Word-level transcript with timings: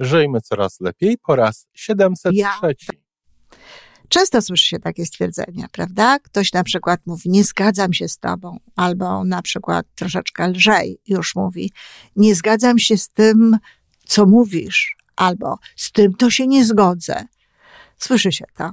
Żyjmy 0.00 0.40
coraz 0.40 0.80
lepiej 0.80 1.18
po 1.26 1.36
raz 1.36 1.66
703. 1.74 2.30
Ja. 2.32 2.60
Często 4.08 4.42
słyszy 4.42 4.68
się 4.68 4.78
takie 4.78 5.06
stwierdzenia, 5.06 5.66
prawda? 5.72 6.18
Ktoś 6.18 6.52
na 6.52 6.64
przykład 6.64 7.00
mówi, 7.06 7.30
nie 7.30 7.44
zgadzam 7.44 7.92
się 7.92 8.08
z 8.08 8.18
tobą, 8.18 8.58
albo 8.76 9.24
na 9.24 9.42
przykład 9.42 9.86
troszeczkę 9.94 10.48
lżej 10.48 11.00
już 11.06 11.34
mówi, 11.34 11.72
nie 12.16 12.34
zgadzam 12.34 12.78
się 12.78 12.96
z 12.96 13.08
tym, 13.08 13.58
co 14.04 14.26
mówisz, 14.26 14.96
albo 15.16 15.58
z 15.76 15.92
tym 15.92 16.14
to 16.14 16.30
się 16.30 16.46
nie 16.46 16.64
zgodzę. 16.64 17.24
Słyszy 17.96 18.32
się 18.32 18.44
to. 18.56 18.72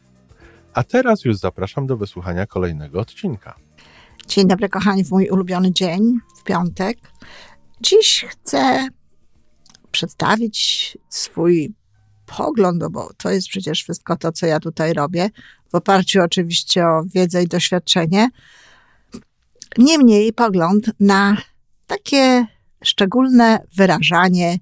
A 0.73 0.83
teraz 0.83 1.25
już 1.25 1.37
zapraszam 1.37 1.87
do 1.87 1.97
wysłuchania 1.97 2.45
kolejnego 2.45 2.99
odcinka. 2.99 3.55
Dzień 4.27 4.47
dobry, 4.47 4.69
kochani, 4.69 5.03
w 5.03 5.11
mój 5.11 5.29
ulubiony 5.29 5.71
dzień, 5.71 6.17
w 6.39 6.43
piątek. 6.43 6.97
Dziś 7.81 8.25
chcę 8.29 8.87
przedstawić 9.91 10.97
swój 11.09 11.73
pogląd, 12.37 12.79
no 12.81 12.89
bo 12.89 13.09
to 13.17 13.31
jest 13.31 13.47
przecież 13.47 13.83
wszystko 13.83 14.15
to, 14.15 14.31
co 14.31 14.45
ja 14.45 14.59
tutaj 14.59 14.93
robię, 14.93 15.29
w 15.71 15.75
oparciu 15.75 16.21
oczywiście 16.21 16.85
o 16.85 17.03
wiedzę 17.15 17.43
i 17.43 17.47
doświadczenie. 17.47 18.29
Niemniej 19.77 20.33
pogląd 20.33 20.91
na 20.99 21.37
takie 21.87 22.45
szczególne 22.83 23.59
wyrażanie 23.75 24.57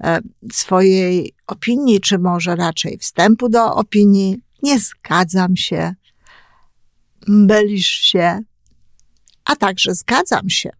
e, 0.00 0.20
swojej 0.52 1.34
opinii, 1.46 2.00
czy 2.00 2.18
może 2.18 2.56
raczej 2.56 2.98
wstępu 2.98 3.48
do 3.48 3.74
opinii, 3.74 4.42
nie 4.62 4.78
zgadzam 4.78 5.56
się, 5.56 5.94
mylisz 7.28 7.86
się, 7.86 8.40
a 9.44 9.56
także 9.56 9.94
zgadzam 9.94 10.50
się. 10.50 10.70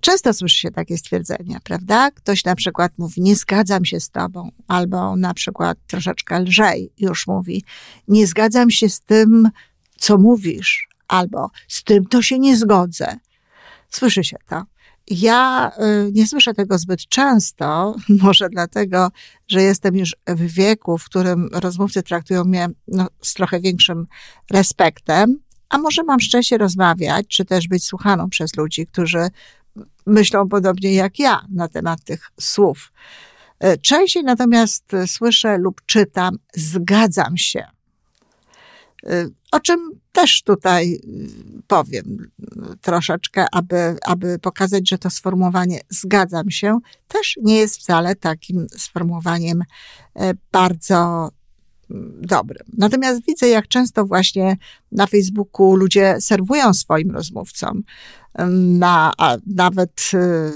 Często 0.00 0.32
słyszy 0.32 0.58
się 0.58 0.70
takie 0.70 0.98
stwierdzenia, 0.98 1.58
prawda? 1.64 2.10
Ktoś 2.10 2.44
na 2.44 2.54
przykład 2.54 2.92
mówi, 2.98 3.22
nie 3.22 3.36
zgadzam 3.36 3.84
się 3.84 4.00
z 4.00 4.10
tobą, 4.10 4.50
albo 4.68 5.16
na 5.16 5.34
przykład 5.34 5.78
troszeczkę 5.86 6.40
lżej 6.40 6.92
już 6.98 7.26
mówi, 7.26 7.64
nie 8.08 8.26
zgadzam 8.26 8.70
się 8.70 8.88
z 8.88 9.00
tym, 9.00 9.50
co 9.96 10.18
mówisz, 10.18 10.88
albo 11.08 11.50
z 11.68 11.84
tym 11.84 12.06
to 12.06 12.22
się 12.22 12.38
nie 12.38 12.56
zgodzę. 12.56 13.16
Słyszy 13.90 14.24
się 14.24 14.36
to. 14.46 14.62
Ja 15.10 15.72
y, 16.08 16.12
nie 16.12 16.26
słyszę 16.26 16.54
tego 16.54 16.78
zbyt 16.78 17.00
często, 17.08 17.96
może 18.22 18.48
dlatego, 18.48 19.08
że 19.48 19.62
jestem 19.62 19.96
już 19.96 20.16
w 20.26 20.40
wieku, 20.40 20.98
w 20.98 21.04
którym 21.04 21.48
rozmówcy 21.52 22.02
traktują 22.02 22.44
mnie 22.44 22.68
no, 22.88 23.06
z 23.22 23.34
trochę 23.34 23.60
większym 23.60 24.06
respektem, 24.50 25.38
a 25.68 25.78
może 25.78 26.02
mam 26.02 26.20
szczęście 26.20 26.58
rozmawiać, 26.58 27.26
czy 27.28 27.44
też 27.44 27.68
być 27.68 27.84
słuchaną 27.84 28.28
przez 28.28 28.56
ludzi, 28.56 28.86
którzy 28.86 29.28
myślą 30.06 30.48
podobnie 30.48 30.94
jak 30.94 31.18
ja 31.18 31.40
na 31.50 31.68
temat 31.68 32.04
tych 32.04 32.30
słów. 32.40 32.92
Y, 33.64 33.78
częściej 33.78 34.24
natomiast 34.24 34.84
słyszę 35.06 35.58
lub 35.58 35.82
czytam, 35.86 36.38
zgadzam 36.54 37.36
się. 37.36 37.66
Y, 39.06 39.30
o 39.52 39.60
czym 39.60 40.00
też 40.12 40.42
tutaj 40.42 41.00
powiem 41.66 42.30
troszeczkę, 42.80 43.46
aby, 43.52 43.96
aby 44.06 44.38
pokazać, 44.38 44.88
że 44.88 44.98
to 44.98 45.10
sformułowanie 45.10 45.80
zgadzam 45.88 46.50
się 46.50 46.78
też 47.08 47.38
nie 47.42 47.56
jest 47.56 47.78
wcale 47.78 48.16
takim 48.16 48.66
sformułowaniem 48.76 49.62
e, 50.16 50.32
bardzo 50.52 51.30
mm, 51.90 52.20
dobrym. 52.22 52.66
Natomiast 52.78 53.26
widzę, 53.26 53.48
jak 53.48 53.68
często 53.68 54.06
właśnie 54.06 54.56
na 54.92 55.06
Facebooku 55.06 55.76
ludzie 55.76 56.16
serwują 56.20 56.74
swoim 56.74 57.10
rozmówcom, 57.10 57.82
na, 58.78 59.12
a 59.18 59.36
nawet 59.46 60.10
y, 60.14 60.52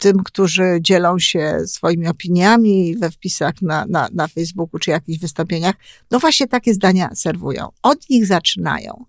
tym, 0.00 0.22
którzy 0.24 0.78
dzielą 0.80 1.18
się 1.18 1.58
swoimi 1.66 2.08
opiniami 2.08 2.96
we 2.96 3.10
wpisach 3.10 3.62
na, 3.62 3.86
na, 3.88 4.08
na 4.12 4.28
Facebooku 4.28 4.78
czy 4.78 4.90
jakichś 4.90 5.18
wystąpieniach, 5.20 5.74
no 6.10 6.18
właśnie 6.18 6.46
takie 6.46 6.74
zdania 6.74 7.14
serwują. 7.14 7.68
Od 7.82 8.10
nich 8.10 8.26
zaczynają. 8.26 9.04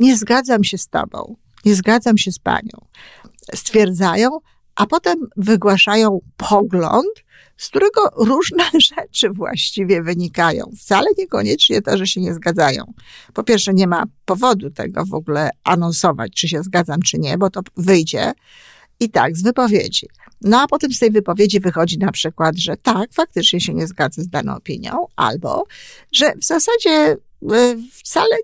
Nie 0.00 0.16
zgadzam 0.16 0.64
się 0.64 0.78
z 0.78 0.88
tobą, 0.88 1.36
nie 1.64 1.74
zgadzam 1.74 2.18
się 2.18 2.32
z 2.32 2.38
panią. 2.38 2.86
Stwierdzają, 3.54 4.30
a 4.74 4.86
potem 4.86 5.16
wygłaszają 5.36 6.18
pogląd, 6.36 7.24
z 7.56 7.68
którego 7.68 8.10
różne 8.16 8.64
rzeczy 8.96 9.30
właściwie 9.30 10.02
wynikają. 10.02 10.70
Wcale 10.80 11.10
niekoniecznie 11.18 11.82
to, 11.82 11.96
że 11.96 12.06
się 12.06 12.20
nie 12.20 12.34
zgadzają. 12.34 12.92
Po 13.34 13.44
pierwsze, 13.44 13.74
nie 13.74 13.86
ma 13.86 14.04
powodu 14.24 14.70
tego 14.70 15.04
w 15.04 15.14
ogóle 15.14 15.50
anonsować, 15.64 16.32
czy 16.32 16.48
się 16.48 16.62
zgadzam, 16.62 17.02
czy 17.02 17.18
nie, 17.18 17.38
bo 17.38 17.50
to 17.50 17.60
wyjdzie. 17.76 18.32
I 19.00 19.10
tak, 19.10 19.36
z 19.36 19.42
wypowiedzi. 19.42 20.06
No 20.44 20.60
a 20.60 20.66
potem 20.66 20.92
z 20.92 20.98
tej 20.98 21.10
wypowiedzi 21.10 21.60
wychodzi 21.60 21.98
na 21.98 22.12
przykład, 22.12 22.56
że 22.56 22.76
tak, 22.76 23.12
faktycznie 23.12 23.60
się 23.60 23.74
nie 23.74 23.86
zgadza 23.86 24.22
z 24.22 24.28
daną 24.28 24.56
opinią, 24.56 25.06
albo 25.16 25.64
że 26.12 26.34
w 26.36 26.44
zasadzie 26.44 26.90
e, 26.90 27.16
wcale 27.92 28.36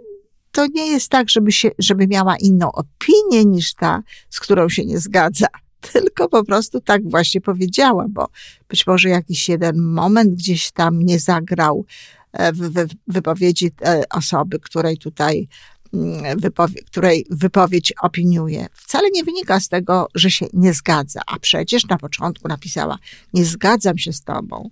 to 0.53 0.66
nie 0.66 0.87
jest 0.87 1.08
tak, 1.08 1.28
żeby, 1.28 1.53
się, 1.53 1.70
żeby 1.78 2.06
miała 2.06 2.37
inną 2.37 2.72
opinię 2.72 3.44
niż 3.44 3.75
ta, 3.75 4.03
z 4.31 4.41
którą 4.41 4.69
się 4.69 4.84
nie 4.84 4.98
zgadza. 4.98 5.47
Tylko 5.92 6.28
po 6.28 6.44
prostu 6.44 6.81
tak 6.81 7.10
właśnie 7.10 7.41
powiedziała, 7.41 8.06
bo 8.08 8.28
być 8.69 8.87
może 8.87 9.08
jakiś 9.08 9.48
jeden 9.48 9.82
moment 9.82 10.34
gdzieś 10.34 10.70
tam 10.70 11.03
nie 11.03 11.19
zagrał 11.19 11.84
e, 12.32 12.53
w 12.53 12.87
wypowiedzi 13.06 13.70
e, 13.82 14.03
osoby, 14.10 14.58
której 14.58 14.98
tutaj 14.98 15.48
wypowie 16.37 16.82
której 16.82 17.26
wypowiedź 17.31 17.93
opiniuje, 18.03 18.66
wcale 18.72 19.10
nie 19.10 19.25
wynika 19.25 19.60
z 19.60 19.69
tego, 19.69 20.09
że 20.15 20.31
się 20.31 20.47
nie 20.53 20.75
zgadza, 20.75 21.21
a 21.26 21.38
przecież 21.38 21.87
na 21.87 21.99
początku 21.99 22.49
napisała: 22.49 22.99
Nie 23.34 23.44
zgadzam 23.44 23.99
się 23.99 24.12
z 24.12 24.22
tobą. 24.22 24.71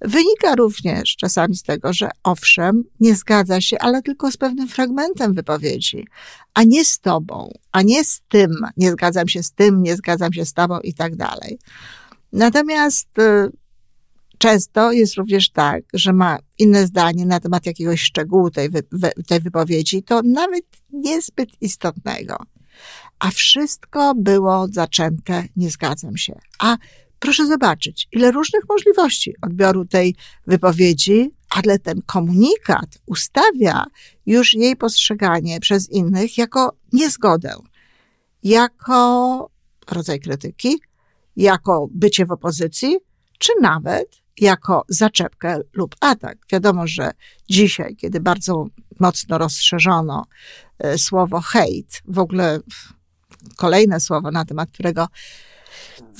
Wynika 0.00 0.54
również 0.54 1.16
czasami 1.16 1.56
z 1.56 1.62
tego, 1.62 1.92
że 1.92 2.10
owszem, 2.22 2.84
nie 3.00 3.14
zgadza 3.14 3.60
się, 3.60 3.78
ale 3.78 4.02
tylko 4.02 4.30
z 4.30 4.36
pewnym 4.36 4.68
fragmentem 4.68 5.34
wypowiedzi, 5.34 6.06
a 6.54 6.62
nie 6.62 6.84
z 6.84 7.00
tobą, 7.00 7.52
a 7.72 7.82
nie 7.82 8.04
z 8.04 8.20
tym, 8.28 8.50
nie 8.76 8.90
zgadzam 8.90 9.28
się 9.28 9.42
z 9.42 9.52
tym, 9.52 9.82
nie 9.82 9.96
zgadzam 9.96 10.32
się 10.32 10.44
z 10.44 10.52
tobą 10.52 10.80
i 10.80 10.94
tak 10.94 11.16
dalej. 11.16 11.58
Natomiast 12.32 13.18
y, 13.18 13.50
Często 14.38 14.92
jest 14.92 15.14
również 15.14 15.50
tak, 15.50 15.84
że 15.94 16.12
ma 16.12 16.38
inne 16.58 16.86
zdanie 16.86 17.26
na 17.26 17.40
temat 17.40 17.66
jakiegoś 17.66 18.00
szczegółu 18.00 18.50
tej, 18.50 18.70
wy, 18.70 18.82
tej 19.26 19.40
wypowiedzi, 19.40 20.02
to 20.02 20.22
nawet 20.22 20.64
niezbyt 20.92 21.50
istotnego. 21.60 22.36
A 23.18 23.30
wszystko 23.30 24.14
było 24.14 24.66
zaczęte, 24.72 25.44
nie 25.56 25.70
zgadzam 25.70 26.16
się. 26.16 26.38
A 26.58 26.76
proszę 27.18 27.46
zobaczyć, 27.46 28.08
ile 28.12 28.30
różnych 28.32 28.62
możliwości 28.68 29.34
odbioru 29.42 29.84
tej 29.84 30.14
wypowiedzi, 30.46 31.30
ale 31.50 31.78
ten 31.78 32.02
komunikat 32.06 32.98
ustawia 33.06 33.84
już 34.26 34.54
jej 34.54 34.76
postrzeganie 34.76 35.60
przez 35.60 35.90
innych 35.90 36.38
jako 36.38 36.76
niezgodę, 36.92 37.54
jako 38.42 39.50
rodzaj 39.90 40.20
krytyki, 40.20 40.80
jako 41.36 41.88
bycie 41.90 42.26
w 42.26 42.32
opozycji, 42.32 42.96
czy 43.38 43.52
nawet 43.60 44.25
jako 44.38 44.84
zaczepkę 44.88 45.60
lub 45.72 45.94
atak. 46.00 46.38
Wiadomo, 46.52 46.86
że 46.86 47.10
dzisiaj, 47.50 47.96
kiedy 47.96 48.20
bardzo 48.20 48.66
mocno 49.00 49.38
rozszerzono 49.38 50.24
e, 50.78 50.98
słowo 50.98 51.40
hate, 51.40 52.00
w 52.04 52.18
ogóle 52.18 52.60
kolejne 53.56 54.00
słowo, 54.00 54.30
na 54.30 54.44
temat 54.44 54.70
którego 54.70 55.06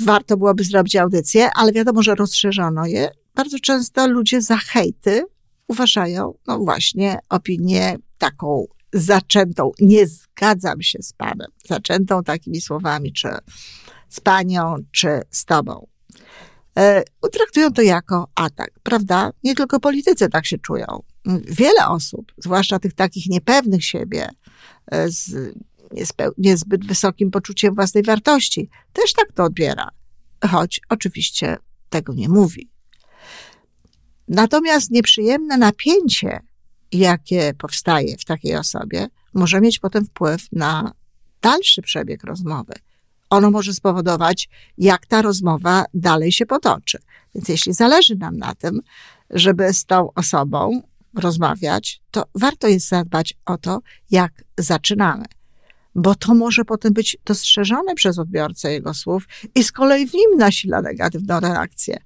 warto 0.04 0.36
byłoby 0.36 0.64
zrobić 0.64 0.96
audycję, 0.96 1.50
ale 1.54 1.72
wiadomo, 1.72 2.02
że 2.02 2.14
rozszerzono 2.14 2.86
je. 2.86 3.10
Bardzo 3.34 3.58
często 3.58 4.08
ludzie 4.08 4.42
za 4.42 4.56
hejty 4.56 5.24
uważają, 5.68 6.34
no 6.46 6.58
właśnie, 6.58 7.18
opinię 7.28 7.96
taką 8.18 8.64
zaczętą, 8.92 9.70
nie 9.80 10.06
zgadzam 10.06 10.82
się 10.82 10.98
z 11.02 11.12
panem, 11.12 11.46
zaczętą 11.68 12.22
takimi 12.24 12.60
słowami, 12.60 13.12
czy 13.12 13.28
z 14.08 14.20
panią, 14.20 14.76
czy 14.92 15.20
z 15.30 15.44
tobą. 15.44 15.86
E, 16.78 17.02
traktują 17.32 17.72
to 17.72 17.82
jako 17.82 18.28
atak, 18.34 18.70
prawda? 18.82 19.30
Nie 19.44 19.54
tylko 19.54 19.80
politycy 19.80 20.28
tak 20.28 20.46
się 20.46 20.58
czują. 20.58 20.86
Wiele 21.44 21.88
osób, 21.88 22.32
zwłaszcza 22.38 22.78
tych 22.78 22.92
takich 22.92 23.26
niepewnych 23.26 23.84
siebie, 23.84 24.28
e, 24.92 25.08
z 25.08 25.54
niezbyt 26.38 26.86
wysokim 26.86 27.30
poczuciem 27.30 27.74
własnej 27.74 28.02
wartości. 28.02 28.70
Też 28.92 29.12
tak 29.12 29.32
to 29.32 29.44
odbiera, 29.44 29.88
choć 30.50 30.80
oczywiście 30.88 31.56
tego 31.88 32.14
nie 32.14 32.28
mówi. 32.28 32.70
Natomiast 34.28 34.90
nieprzyjemne 34.90 35.56
napięcie, 35.56 36.40
jakie 36.92 37.54
powstaje 37.58 38.16
w 38.16 38.24
takiej 38.24 38.56
osobie, 38.56 39.08
może 39.34 39.60
mieć 39.60 39.78
potem 39.78 40.04
wpływ 40.04 40.42
na 40.52 40.92
dalszy 41.42 41.82
przebieg 41.82 42.24
rozmowy. 42.24 42.74
Ono 43.30 43.50
może 43.50 43.74
spowodować, 43.74 44.48
jak 44.78 45.06
ta 45.06 45.22
rozmowa 45.22 45.84
dalej 45.94 46.32
się 46.32 46.46
potoczy. 46.46 46.98
Więc 47.34 47.48
jeśli 47.48 47.72
zależy 47.72 48.16
nam 48.16 48.36
na 48.36 48.54
tym, 48.54 48.80
żeby 49.30 49.72
z 49.72 49.84
tą 49.84 50.12
osobą 50.14 50.82
rozmawiać, 51.14 52.00
to 52.10 52.24
warto 52.34 52.68
jest 52.68 52.88
zadbać 52.88 53.34
o 53.46 53.58
to, 53.58 53.80
jak 54.10 54.44
zaczynamy. 54.58 55.24
Bo 55.94 56.14
to 56.14 56.34
może 56.34 56.64
potem 56.64 56.92
być 56.92 57.16
dostrzeżone 57.24 57.94
przez 57.94 58.18
odbiorcę 58.18 58.72
jego 58.72 58.94
słów 58.94 59.28
i 59.54 59.64
z 59.64 59.72
kolei 59.72 60.06
w 60.06 60.14
nim 60.14 60.38
nasila 60.38 60.82
negatywną 60.82 61.40
reakcję. 61.40 61.98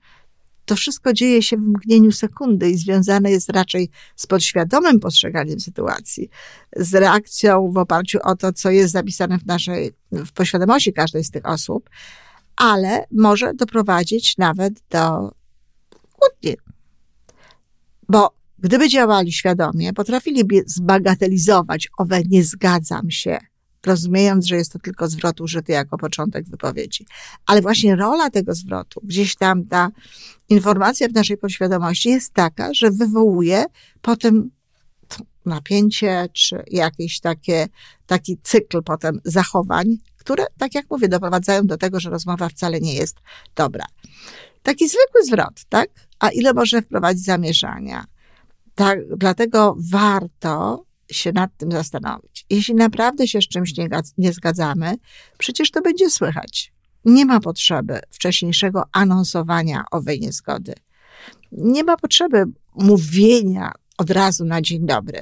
To 0.70 0.76
wszystko 0.76 1.12
dzieje 1.12 1.42
się 1.42 1.56
w 1.56 1.60
mgnieniu 1.60 2.12
sekundy 2.12 2.70
i 2.70 2.76
związane 2.76 3.30
jest 3.30 3.48
raczej 3.48 3.90
z 4.16 4.26
podświadomym 4.26 5.00
postrzeganiem 5.00 5.60
sytuacji, 5.60 6.28
z 6.76 6.94
reakcją 6.94 7.70
w 7.72 7.76
oparciu 7.76 8.18
o 8.22 8.36
to, 8.36 8.52
co 8.52 8.70
jest 8.70 8.92
zapisane 8.92 9.38
w 9.38 9.46
naszej, 9.46 9.92
w 10.12 10.32
poświadomości 10.32 10.92
każdej 10.92 11.24
z 11.24 11.30
tych 11.30 11.46
osób, 11.46 11.90
ale 12.56 13.04
może 13.12 13.54
doprowadzić 13.54 14.38
nawet 14.38 14.72
do 14.90 15.34
kłótni. 16.12 16.56
Bo 18.08 18.34
gdyby 18.58 18.88
działali 18.88 19.32
świadomie, 19.32 19.92
potrafiliby 19.92 20.62
zbagatelizować 20.66 21.88
owe 21.98 22.22
nie 22.28 22.44
zgadzam 22.44 23.10
się, 23.10 23.38
rozumiejąc, 23.86 24.46
że 24.46 24.56
jest 24.56 24.72
to 24.72 24.78
tylko 24.78 25.08
zwrot 25.08 25.40
użyty 25.40 25.72
jako 25.72 25.98
początek 25.98 26.48
wypowiedzi. 26.48 27.06
Ale 27.46 27.62
właśnie 27.62 27.96
rola 27.96 28.30
tego 28.30 28.54
zwrotu, 28.54 29.00
gdzieś 29.04 29.36
tam 29.36 29.64
ta 29.64 29.90
informacja 30.48 31.08
w 31.08 31.12
naszej 31.12 31.36
podświadomości 31.36 32.08
jest 32.08 32.32
taka, 32.32 32.74
że 32.74 32.90
wywołuje 32.90 33.64
potem 34.02 34.50
napięcie, 35.46 36.28
czy 36.32 36.62
jakiś 36.70 37.20
takie, 37.20 37.66
taki 38.06 38.38
cykl 38.42 38.82
potem 38.82 39.20
zachowań, 39.24 39.86
które, 40.16 40.46
tak 40.58 40.74
jak 40.74 40.90
mówię, 40.90 41.08
doprowadzają 41.08 41.66
do 41.66 41.76
tego, 41.76 42.00
że 42.00 42.10
rozmowa 42.10 42.48
wcale 42.48 42.80
nie 42.80 42.94
jest 42.94 43.16
dobra. 43.54 43.84
Taki 44.62 44.88
zwykły 44.88 45.24
zwrot, 45.24 45.64
tak? 45.68 45.90
A 46.18 46.28
ile 46.28 46.54
może 46.54 46.82
wprowadzić 46.82 47.24
zamieszania? 47.24 48.04
Tak, 48.74 48.98
dlatego 49.16 49.76
warto 49.90 50.84
się 51.10 51.32
nad 51.32 51.50
tym 51.56 51.72
zastanowić. 51.72 52.29
Jeśli 52.50 52.74
naprawdę 52.74 53.28
się 53.28 53.42
z 53.42 53.48
czymś 53.48 53.76
nie, 53.76 53.88
nie 54.18 54.32
zgadzamy, 54.32 54.94
przecież 55.38 55.70
to 55.70 55.82
będzie 55.82 56.10
słychać. 56.10 56.72
Nie 57.04 57.26
ma 57.26 57.40
potrzeby 57.40 58.00
wcześniejszego 58.10 58.82
anonsowania 58.92 59.84
owej 59.90 60.20
niezgody. 60.20 60.74
Nie 61.52 61.84
ma 61.84 61.96
potrzeby 61.96 62.44
mówienia 62.74 63.72
od 63.98 64.10
razu 64.10 64.44
na 64.44 64.62
dzień 64.62 64.86
dobry. 64.86 65.20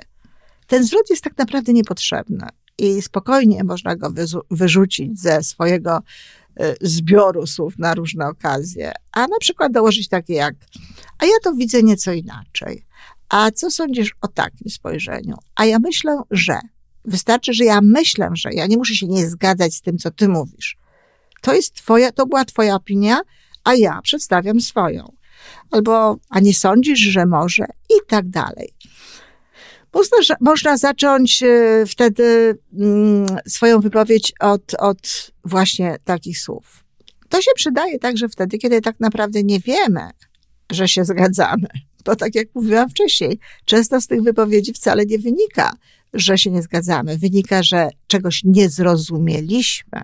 Ten 0.67 0.85
zwrot 0.85 1.11
jest 1.11 1.25
tak 1.25 1.39
naprawdę 1.39 1.73
niepotrzebny 1.73 2.47
i 2.79 3.03
spokojnie 3.03 3.65
można 3.65 3.97
go 3.97 4.13
wyrzucić 4.51 5.21
ze 5.21 5.43
swojego 5.43 5.99
y, 6.61 6.75
zbioru 6.81 7.47
słów 7.47 7.79
na 7.79 7.95
różne 7.95 8.27
okazje, 8.27 8.93
a 9.13 9.21
na 9.21 9.39
przykład 9.41 9.73
dołożyć 9.73 10.09
takie 10.09 10.35
jak, 10.35 10.55
a 11.19 11.25
ja 11.25 11.33
to 11.43 11.55
widzę 11.55 11.83
nieco 11.83 12.13
inaczej, 12.13 12.85
a 13.29 13.51
co 13.51 13.71
sądzisz 13.71 14.15
o 14.21 14.29
takim 14.29 14.71
spojrzeniu? 14.71 15.37
A 15.55 15.65
ja 15.65 15.79
myślę, 15.79 16.23
że. 16.31 16.61
Wystarczy, 17.09 17.55
że 17.55 17.65
ja 17.65 17.81
myślę, 17.83 18.31
że 18.35 18.51
ja 18.53 18.67
nie 18.67 18.77
muszę 18.77 18.95
się 18.95 19.07
nie 19.07 19.27
zgadzać 19.27 19.75
z 19.75 19.81
tym, 19.81 19.99
co 19.99 20.11
ty 20.11 20.29
mówisz. 20.29 20.79
To 21.43 21.55
jest 21.55 21.75
twoja, 21.75 22.13
to 22.13 22.27
była 22.27 22.45
twoja 22.45 22.75
opinia, 22.75 23.21
a 23.65 23.75
ja 23.75 24.01
przedstawiam 24.03 24.61
swoją. 24.61 25.13
Albo, 25.71 26.17
a 26.31 26.41
nie 26.41 26.55
sądzisz, 26.55 27.01
że 27.01 27.27
może? 27.27 27.65
I 27.91 27.95
tak 28.09 28.29
dalej. 28.29 28.75
Można, 29.95 30.37
można 30.41 30.77
zacząć 30.77 31.43
e, 31.43 31.85
wtedy 31.87 32.59
mm, 32.79 33.27
swoją 33.47 33.81
wypowiedź 33.81 34.33
od, 34.41 34.75
od 34.79 35.33
właśnie 35.45 35.97
takich 36.05 36.39
słów. 36.39 36.85
To 37.29 37.43
się 37.43 37.51
przydaje 37.55 37.99
także 37.99 38.29
wtedy, 38.29 38.59
kiedy 38.59 38.81
tak 38.81 39.01
naprawdę 39.01 39.43
nie 39.43 39.61
wiemy, 39.61 40.11
że 40.71 40.89
się 40.89 41.05
zgadzamy. 41.05 41.69
Bo 42.05 42.17
tak 42.17 42.35
jak 42.35 42.49
mówiłam 42.55 42.91
wcześniej, 42.91 43.39
często 43.65 44.01
z 44.01 44.07
tych 44.07 44.23
wypowiedzi 44.23 44.73
wcale 44.73 45.07
nie 45.07 45.19
wynika, 45.19 45.73
że 46.13 46.39
się 46.39 46.51
nie 46.51 46.63
zgadzamy. 46.63 47.19
Wynika, 47.19 47.63
że 47.63 47.89
czegoś 48.07 48.45
nie 48.45 48.69
zrozumieliśmy. 48.69 50.01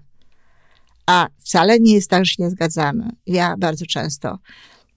A 1.07 1.27
wcale 1.39 1.81
nie 1.81 1.95
jest 1.95 2.11
tak, 2.11 2.25
że 2.25 2.33
się 2.33 2.43
nie 2.43 2.51
zgadzamy. 2.51 3.11
Ja 3.27 3.55
bardzo 3.59 3.87
często 3.87 4.39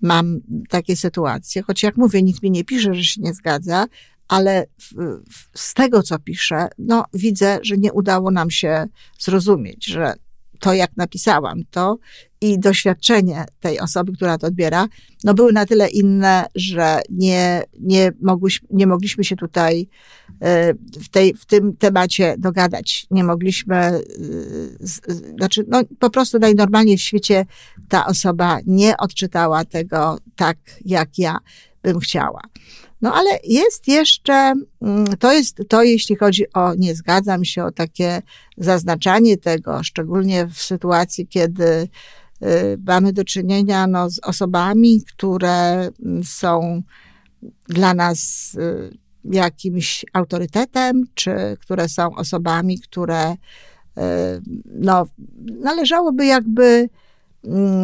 mam 0.01 0.39
takie 0.69 0.95
sytuacje, 0.95 1.62
choć 1.62 1.83
jak 1.83 1.98
mówię, 1.98 2.24
nikt 2.24 2.44
mi 2.44 2.51
nie 2.51 2.63
pisze, 2.63 2.94
że 2.94 3.04
się 3.04 3.21
nie 3.21 3.33
zgadza, 3.33 3.86
ale 4.27 4.65
w, 4.77 4.94
w, 5.33 5.59
z 5.59 5.74
tego, 5.74 6.04
co 6.04 6.19
piszę, 6.19 6.68
no, 6.77 7.06
widzę, 7.13 7.59
że 7.62 7.77
nie 7.77 7.94
udało 7.94 8.31
nam 8.31 8.51
się 8.51 8.86
zrozumieć, 9.19 9.86
że 9.86 10.13
to, 10.59 10.74
jak 10.74 10.98
napisałam 10.98 11.62
to 11.71 11.98
i 12.42 12.60
doświadczenie 12.60 13.45
tej 13.60 13.80
osoby, 13.80 14.13
która 14.13 14.38
to 14.38 14.48
odbiera, 14.48 14.88
no 15.24 15.34
były 15.34 15.54
na 15.54 15.66
tyle 15.66 15.89
inne, 15.89 16.45
że 16.56 17.00
nie, 17.10 17.63
nie, 17.80 18.12
mogłyśmy, 18.22 18.68
nie 18.72 18.88
mogliśmy 18.88 19.24
się 19.24 19.36
tutaj 19.36 19.88
e, 20.42 20.74
w, 20.74 21.10
tej, 21.10 21.34
w 21.34 21.45
tym 21.45 21.78
temacie 21.78 22.36
dogadać. 22.38 23.07
Nie 23.12 23.24
mogliśmy, 23.24 23.75
e, 23.75 24.01
znaczy, 25.38 25.66
no 25.68 25.81
po 26.00 26.10
prostu 26.10 26.39
najnormalniej 26.39 26.98
w 26.98 27.01
świecie 27.01 27.45
ta 27.89 28.06
osoba 28.06 28.60
nie 28.66 28.98
odczytała 28.98 29.66
tego 29.66 30.18
tak, 30.36 30.57
jak 30.86 31.10
ja 31.18 31.38
bym 31.83 32.00
chciała. 32.00 32.42
No 33.01 33.13
ale 33.13 33.30
jest 33.44 33.88
jeszcze, 33.88 34.54
mm, 34.81 35.18
to 35.19 35.33
jest 35.33 35.62
to, 35.69 35.83
jeśli 35.83 36.16
chodzi 36.16 36.54
o, 36.54 36.74
nie 36.75 36.95
zgadzam 36.95 37.45
się, 37.45 37.63
o 37.63 37.72
takie 37.72 38.22
zaznaczanie 38.57 39.38
tego, 39.38 39.83
szczególnie 39.83 40.48
w 40.48 40.57
sytuacji, 40.57 41.28
kiedy 41.28 41.63
y, 41.66 41.88
mamy 42.88 43.13
do 43.13 43.24
czynienia 43.24 43.88
no, 43.88 44.10
z 44.10 44.19
osobami, 44.19 45.01
które 45.07 45.89
mm, 46.06 46.24
są 46.24 46.81
dla 47.68 47.94
nas 47.94 48.51
y, 48.56 48.98
jakimś 49.24 50.06
autorytetem, 50.13 51.04
czy 51.13 51.57
które 51.62 51.89
są 51.89 52.16
osobami, 52.16 52.80
które 52.80 53.31
y, 53.31 53.36
no, 54.66 55.06
należałoby 55.62 56.26
jakby 56.26 56.90
mm, 57.44 57.83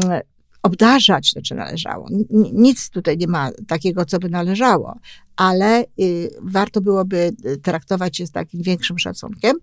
obdarzać, 0.63 1.31
znaczy 1.31 1.55
należało. 1.55 2.07
Nic 2.53 2.89
tutaj 2.89 3.17
nie 3.17 3.27
ma 3.27 3.51
takiego, 3.67 4.05
co 4.05 4.19
by 4.19 4.29
należało, 4.29 4.99
ale 5.35 5.85
y, 5.99 6.29
warto 6.41 6.81
byłoby 6.81 7.31
y, 7.45 7.57
traktować 7.57 8.19
je 8.19 8.27
z 8.27 8.31
takim 8.31 8.61
większym 8.61 8.99
szacunkiem. 8.99 9.57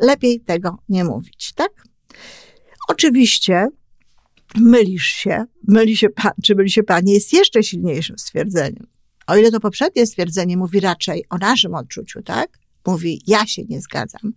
Lepiej 0.00 0.40
tego 0.40 0.78
nie 0.88 1.04
mówić, 1.04 1.52
tak? 1.52 1.84
Oczywiście 2.92 3.66
mylisz 4.56 5.06
się, 5.06 5.44
myli 5.68 5.96
się 5.96 6.08
pan, 6.10 6.32
czy 6.42 6.54
myli 6.54 6.70
się 6.70 6.82
pani 6.82 7.12
jest 7.12 7.32
jeszcze 7.32 7.62
silniejszym 7.62 8.18
stwierdzeniem. 8.18 8.86
O 9.26 9.36
ile 9.36 9.50
to 9.50 9.60
poprzednie 9.60 10.06
stwierdzenie 10.06 10.56
mówi 10.56 10.80
raczej 10.80 11.24
o 11.30 11.38
naszym 11.38 11.74
odczuciu, 11.74 12.22
tak? 12.22 12.58
Mówi, 12.86 13.22
ja 13.26 13.46
się 13.46 13.62
nie 13.68 13.80
zgadzam, 13.80 14.32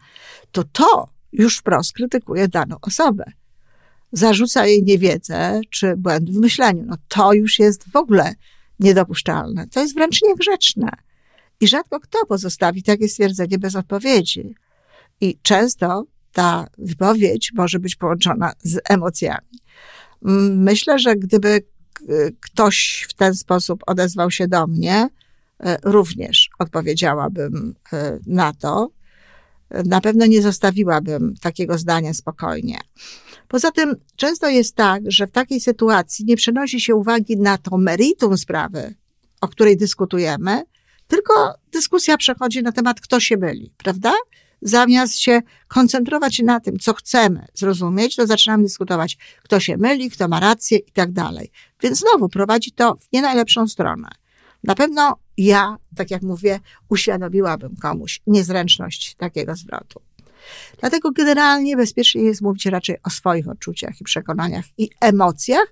to 0.52 0.64
to 0.64 1.10
już 1.32 1.58
wprost 1.58 1.94
krytykuje 1.94 2.48
daną 2.48 2.76
osobę 2.82 3.24
zarzuca 4.12 4.66
jej 4.66 4.84
niewiedzę 4.84 5.62
czy 5.70 5.98
błęd 5.98 6.30
w 6.30 6.40
myśleniu. 6.40 6.84
No 6.88 6.96
to 7.08 7.34
już 7.34 7.60
jest 7.60 7.92
w 7.92 7.96
ogóle 7.96 8.34
niedopuszczalne. 8.80 9.68
To 9.68 9.80
jest 9.80 9.96
wręcz 9.96 10.22
niegrzeczne. 10.24 10.90
I 11.60 11.68
rzadko 11.68 12.00
kto 12.00 12.26
pozostawi 12.26 12.84
takie 12.84 13.08
stwierdzenie 13.08 13.58
bez 13.58 13.76
odpowiedzi. 13.76 14.56
I 15.22 15.38
często 15.42 16.06
ta 16.36 16.68
wypowiedź 16.78 17.52
może 17.54 17.80
być 17.80 17.96
połączona 17.96 18.54
z 18.64 18.80
emocjami. 18.90 19.60
Myślę, 20.52 21.00
że 21.00 21.16
gdyby 21.16 21.62
ktoś 22.42 23.06
w 23.10 23.14
ten 23.14 23.36
sposób 23.36 23.84
odezwał 23.88 24.32
się 24.32 24.48
do 24.48 24.68
mnie, 24.68 25.10
e, 25.60 25.78
również 25.84 26.50
odpowiedziałabym 26.60 27.76
e, 27.94 28.20
na 28.28 28.54
to. 28.54 28.90
Na 29.86 30.02
pewno 30.02 30.26
nie 30.26 30.42
zostawiłabym 30.42 31.34
takiego 31.42 31.78
zdania 31.78 32.14
spokojnie. 32.14 32.80
Poza 33.48 33.72
tym 33.72 33.96
często 34.16 34.50
jest 34.50 34.76
tak, 34.76 35.04
że 35.08 35.28
w 35.28 35.32
takiej 35.32 35.60
sytuacji 35.60 36.26
nie 36.26 36.36
przenosi 36.36 36.82
się 36.82 36.96
uwagi 36.96 37.38
na 37.38 37.58
to 37.58 37.78
meritum 37.78 38.38
sprawy, 38.38 38.96
o 39.42 39.48
której 39.48 39.78
dyskutujemy, 39.78 40.64
tylko 41.08 41.54
dyskusja 41.72 42.18
przechodzi 42.18 42.64
na 42.64 42.72
temat, 42.72 43.02
kto 43.02 43.20
się 43.20 43.38
myli, 43.38 43.74
prawda? 43.78 44.14
Zamiast 44.62 45.18
się 45.20 45.42
koncentrować 45.68 46.40
na 46.40 46.60
tym, 46.60 46.80
co 46.80 46.94
chcemy 46.94 47.46
zrozumieć, 47.54 48.16
to 48.16 48.28
zaczynamy 48.28 48.64
dyskutować, 48.64 49.18
kto 49.44 49.60
się 49.60 49.78
myli, 49.78 50.10
kto 50.10 50.28
ma 50.28 50.40
rację 50.40 50.78
i 50.78 50.92
tak 50.92 51.12
dalej. 51.12 51.52
Więc 51.82 52.00
znowu 52.00 52.30
prowadzi 52.30 52.72
to 52.72 52.96
w 52.96 53.08
nie 53.14 53.22
najlepszą 53.22 53.68
stronę. 53.68 54.08
Na 54.64 54.76
pewno 54.76 55.18
ja, 55.38 55.78
tak 55.96 56.12
jak 56.12 56.22
mówię, 56.22 56.60
uświadomiłabym 56.90 57.76
komuś 57.76 58.22
niezręczność 58.28 59.16
takiego 59.16 59.56
zwrotu. 59.56 60.02
Dlatego 60.80 61.12
generalnie 61.12 61.78
bezpiecznie 61.78 62.22
jest 62.22 62.42
mówić 62.42 62.66
raczej 62.66 62.98
o 63.04 63.10
swoich 63.10 63.50
odczuciach 63.50 64.02
i 64.02 64.04
przekonaniach 64.04 64.66
i 64.78 64.90
emocjach, 65.02 65.68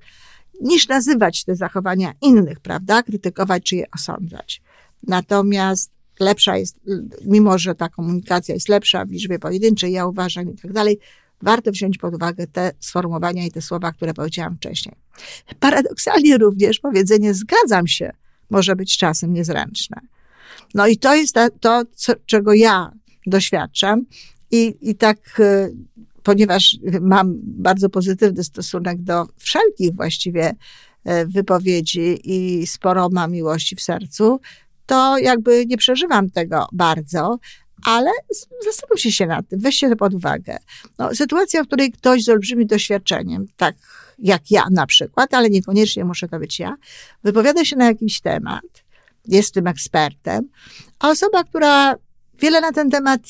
niż 0.62 0.88
nazywać 0.88 1.44
te 1.44 1.56
zachowania 1.56 2.13
innych, 2.22 2.60
prawda? 2.60 3.04
Krytykować 3.04 3.63
czy 3.63 3.75
je 3.75 3.86
osądzać. 3.96 4.62
Natomiast 5.08 5.92
lepsza 6.20 6.58
jest, 6.58 6.79
mimo 7.25 7.58
że 7.58 7.75
ta 7.75 7.89
komunikacja 7.89 8.53
jest 8.53 8.70
lepsza 8.70 9.05
w 9.05 9.12
liczbie 9.12 9.39
pojedynczej, 9.39 9.93
ja 9.93 10.05
uważam 10.08 10.53
i 10.53 10.55
tak 10.55 10.74
dalej, 10.74 11.00
warto 11.41 11.72
wziąć 11.72 11.98
pod 11.98 12.15
uwagę 12.15 12.48
te 12.48 12.72
sformułowania 12.79 13.46
i 13.46 13.51
te 13.51 13.62
słowa, 13.62 13.91
które 13.91 14.13
powiedziałam 14.13 14.58
wcześniej. 14.58 14.96
Paradoksalnie 15.60 16.38
również 16.38 16.79
powiedzenie 16.79 17.34
zgadzam 17.34 17.88
się 17.88 18.12
może 18.53 18.75
być 18.75 18.98
czasem 18.98 19.34
niezręczne. 19.34 19.98
No 20.74 20.88
i 20.88 20.98
to 20.98 21.15
jest 21.15 21.36
to, 21.60 21.84
co, 21.96 22.13
czego 22.25 22.53
ja 22.53 22.91
doświadczam 23.27 24.05
i, 24.51 24.75
i 24.82 24.96
tak, 24.96 25.39
e, 25.39 25.70
ponieważ 26.24 26.77
mam 27.01 27.34
bardzo 27.43 27.89
pozytywny 27.89 28.43
stosunek 28.43 29.01
do 29.01 29.27
wszelkich 29.38 29.96
właściwie 29.96 30.55
e, 31.03 31.25
wypowiedzi 31.25 32.20
i 32.24 32.67
sporo 32.67 33.10
mam 33.10 33.32
miłości 33.32 33.75
w 33.75 33.82
sercu, 33.82 34.39
to 34.86 35.18
jakby 35.18 35.66
nie 35.66 35.78
przeżywam 35.78 36.30
tego 36.30 36.68
bardzo, 36.72 37.38
ale 37.86 38.12
zastanówcie 38.66 39.12
się 39.12 39.25
nad 39.25 39.48
tym, 39.48 39.60
weźcie 39.60 39.90
to 39.90 39.96
pod 39.96 40.13
uwagę. 40.13 40.58
No, 41.00 41.16
sytuacja, 41.16 41.63
w 41.63 41.68
której 41.68 41.92
ktoś 41.92 42.24
z 42.24 42.30
olbrzymim 42.30 42.68
doświadczeniem, 42.68 43.46
tak 43.58 43.75
jak 44.20 44.52
ja 44.52 44.63
na 44.72 44.86
przykład, 44.86 45.34
ale 45.34 45.50
niekoniecznie 45.50 46.06
muszę 46.06 46.28
to 46.28 46.40
być 46.40 46.60
ja, 46.60 46.75
wypowiada 47.24 47.66
się 47.66 47.75
na 47.75 47.86
jakiś 47.86 48.22
temat, 48.22 48.84
jest 49.28 49.54
tym 49.54 49.68
ekspertem, 49.68 50.50
a 51.00 51.10
osoba, 51.10 51.44
która 51.44 51.96
wiele 52.40 52.62
na 52.62 52.72
ten 52.72 52.90
temat 52.90 53.22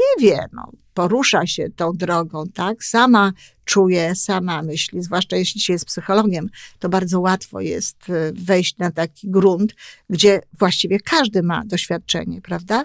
nie 0.00 0.28
wie, 0.28 0.46
no, 0.52 0.72
porusza 0.94 1.46
się 1.46 1.70
tą 1.76 1.92
drogą, 1.92 2.44
tak, 2.54 2.84
sama 2.84 3.32
czuje, 3.66 4.14
sama 4.14 4.62
myśli, 4.62 5.02
zwłaszcza 5.02 5.36
jeśli 5.36 5.60
się 5.60 5.72
jest 5.72 5.84
psychologiem, 5.84 6.50
to 6.78 6.88
bardzo 6.88 7.20
łatwo 7.20 7.60
jest 7.60 7.96
e, 8.10 8.32
wejść 8.32 8.78
na 8.78 8.90
taki 8.90 9.30
grunt, 9.30 9.74
gdzie 10.10 10.40
właściwie 10.58 11.00
każdy 11.00 11.42
ma 11.42 11.62
doświadczenie, 11.64 12.40
prawda? 12.42 12.84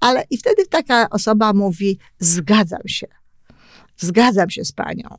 Ale 0.00 0.24
i 0.30 0.38
wtedy 0.38 0.66
taka 0.66 1.10
osoba 1.10 1.52
mówi: 1.52 1.98
Zgadzam 2.18 2.88
się, 2.88 3.06
zgadzam 3.96 4.50
się 4.50 4.64
z 4.64 4.72
panią. 4.72 5.18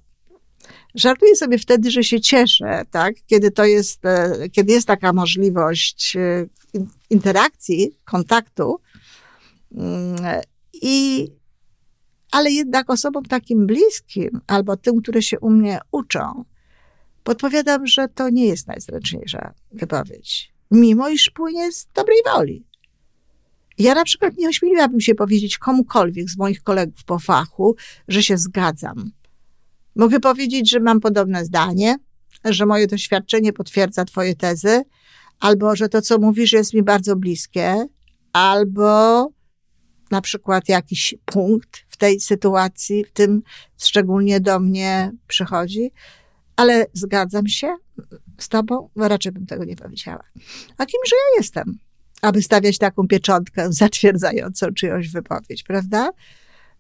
Żartuję 0.96 1.36
sobie 1.36 1.58
wtedy, 1.58 1.92
że 1.92 2.04
się 2.04 2.22
cieszę, 2.22 2.82
tak? 2.92 3.16
Kiedy 3.28 3.52
to 3.52 3.66
jest, 3.66 4.06
e, 4.06 4.50
kiedy 4.50 4.74
jest 4.74 4.88
taka 4.88 5.14
możliwość 5.14 6.16
e, 6.16 6.46
interakcji, 7.10 7.98
kontaktu. 8.06 8.80
Mm, 9.76 10.42
I, 10.74 11.28
ale 12.32 12.52
jednak 12.52 12.90
osobom 12.90 13.26
takim 13.26 13.68
bliskim, 13.68 14.42
albo 14.48 14.78
tym, 14.78 15.02
które 15.02 15.22
się 15.22 15.40
u 15.40 15.50
mnie 15.50 15.80
uczą, 15.92 16.46
podpowiadam, 17.24 17.88
że 17.88 18.08
to 18.08 18.30
nie 18.30 18.46
jest 18.46 18.68
najzręczniejsza 18.68 19.54
wypowiedź. 19.72 20.54
Mimo 20.72 21.10
iż 21.10 21.30
płynie 21.30 21.72
z 21.72 21.88
dobrej 21.96 22.18
woli. 22.26 22.66
Ja 23.78 23.96
na 23.96 24.04
przykład 24.04 24.38
nie 24.38 24.50
ośmieliłabym 24.50 25.02
się 25.02 25.16
powiedzieć 25.16 25.58
komukolwiek 25.58 26.30
z 26.30 26.38
moich 26.38 26.64
kolegów 26.64 27.04
po 27.04 27.20
fachu, 27.20 27.76
że 28.08 28.24
się 28.24 28.38
zgadzam. 28.38 29.12
Mogę 29.96 30.20
powiedzieć, 30.20 30.70
że 30.70 30.80
mam 30.80 31.00
podobne 31.00 31.46
zdanie, 31.46 31.96
że 32.46 32.66
moje 32.66 32.88
doświadczenie 32.88 33.54
potwierdza 33.54 34.06
Twoje 34.06 34.36
tezy, 34.36 34.84
albo 35.40 35.76
że 35.76 35.90
to, 35.90 36.02
co 36.02 36.20
mówisz, 36.20 36.54
jest 36.54 36.74
mi 36.74 36.84
bardzo 36.84 37.16
bliskie, 37.16 37.86
albo 38.34 39.28
na 40.12 40.22
przykład 40.22 40.70
jakiś 40.70 41.16
punkt 41.26 41.86
tej 42.02 42.20
sytuacji, 42.20 43.06
w 43.06 43.12
tym 43.12 43.42
szczególnie 43.78 44.40
do 44.40 44.60
mnie 44.60 45.12
przychodzi, 45.28 45.92
ale 46.56 46.86
zgadzam 46.94 47.48
się 47.48 47.76
z 48.38 48.50
Tobą, 48.50 48.90
raczej 48.96 49.32
bym 49.32 49.46
tego 49.46 49.66
nie 49.66 49.76
powiedziała. 49.76 50.24
A 50.78 50.86
kimże 50.86 51.16
ja 51.16 51.38
jestem? 51.38 51.78
aby 52.22 52.42
stawiać 52.42 52.78
taką 52.78 53.08
pieczątkę 53.08 53.74
zatwierdzającą 53.74 54.68
czyjąś 54.74 55.10
wypowiedź, 55.10 55.64
prawda? 55.64 56.10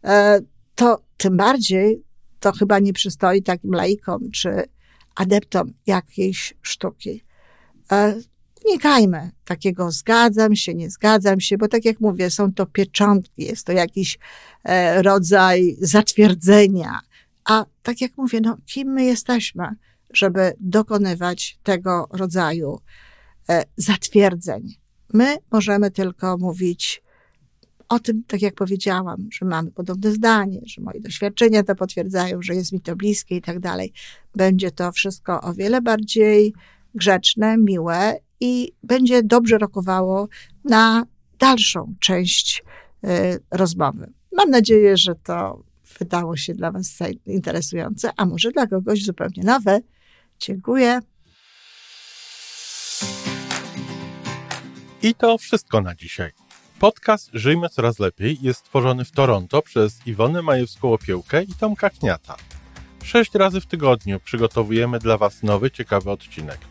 E, 0.03 0.39
to 0.75 1.03
tym 1.17 1.37
bardziej 1.37 2.03
to 2.39 2.51
chyba 2.51 2.79
nie 2.79 2.93
przystoi 2.93 3.43
takim 3.43 3.71
laikom 3.71 4.31
czy 4.31 4.63
adeptom 5.15 5.73
jakiejś 5.87 6.53
sztuki. 6.61 7.23
E, 8.65 8.69
unikajmy 8.69 9.31
takiego 9.45 9.91
zgadzam 9.91 10.55
się, 10.55 10.73
nie 10.73 10.89
zgadzam 10.89 11.39
się, 11.39 11.57
bo 11.57 11.67
tak 11.67 11.85
jak 11.85 11.99
mówię, 11.99 12.29
są 12.29 12.53
to 12.53 12.65
pieczątki, 12.65 13.43
jest 13.43 13.65
to 13.65 13.71
jakiś 13.71 14.19
e, 14.63 15.01
rodzaj 15.01 15.75
zatwierdzenia. 15.81 16.99
A 17.45 17.65
tak 17.83 18.01
jak 18.01 18.17
mówię, 18.17 18.41
no, 18.41 18.57
kim 18.65 18.87
my 18.87 19.03
jesteśmy, 19.03 19.63
żeby 20.13 20.53
dokonywać 20.59 21.59
tego 21.63 22.07
rodzaju 22.11 22.79
zatwierdzeń? 23.77 24.75
My 25.13 25.37
możemy 25.51 25.91
tylko 25.91 26.37
mówić 26.37 27.03
o 27.89 27.99
tym, 27.99 28.23
tak 28.27 28.41
jak 28.41 28.53
powiedziałam, 28.53 29.27
że 29.31 29.45
mamy 29.45 29.71
podobne 29.71 30.11
zdanie, 30.11 30.59
że 30.65 30.81
moje 30.81 30.99
doświadczenia 30.99 31.63
to 31.63 31.75
potwierdzają, 31.75 32.41
że 32.41 32.55
jest 32.55 32.71
mi 32.71 32.81
to 32.81 32.95
bliskie 32.95 33.35
i 33.35 33.41
tak 33.41 33.59
dalej. 33.59 33.93
Będzie 34.35 34.71
to 34.71 34.91
wszystko 34.91 35.41
o 35.41 35.53
wiele 35.53 35.81
bardziej 35.81 36.53
grzeczne, 36.95 37.57
miłe 37.57 38.19
i 38.41 38.71
będzie 38.83 39.23
dobrze 39.23 39.57
rokowało 39.57 40.27
na 40.63 41.05
dalszą 41.39 41.93
część 41.99 42.63
y, 43.03 43.07
rozmowy. 43.51 44.13
Mam 44.37 44.49
nadzieję, 44.49 44.97
że 44.97 45.15
to 45.15 45.63
wydało 45.99 46.37
się 46.37 46.53
dla 46.53 46.71
Was 46.71 46.99
interesujące, 47.25 48.11
a 48.17 48.25
może 48.25 48.51
dla 48.51 48.67
kogoś 48.67 49.03
zupełnie 49.03 49.43
nowe. 49.43 49.79
Dziękuję. 50.39 50.99
I 55.03 55.15
to 55.15 55.37
wszystko 55.37 55.81
na 55.81 55.95
dzisiaj. 55.95 56.31
Podcast 56.79 57.29
Żyjmy 57.33 57.69
Coraz 57.69 57.99
Lepiej 57.99 58.37
jest 58.41 58.59
stworzony 58.59 59.05
w 59.05 59.11
Toronto 59.11 59.61
przez 59.61 60.07
Iwonę 60.07 60.39
Majewską-Opiełkę 60.39 61.43
i 61.49 61.53
Tomka 61.59 61.89
Kniata. 61.89 62.35
Sześć 63.03 63.35
razy 63.35 63.61
w 63.61 63.65
tygodniu 63.65 64.19
przygotowujemy 64.19 64.99
dla 64.99 65.17
Was 65.17 65.43
nowy, 65.43 65.71
ciekawy 65.71 66.11
odcinek. 66.11 66.70